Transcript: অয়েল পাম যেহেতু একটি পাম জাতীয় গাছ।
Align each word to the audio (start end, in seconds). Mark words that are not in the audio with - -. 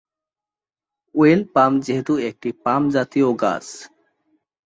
অয়েল 1.15 1.41
পাম 1.53 1.71
যেহেতু 1.79 2.13
একটি 2.29 2.49
পাম 2.63 2.81
জাতীয় 2.89 3.27
গাছ। 3.41 3.65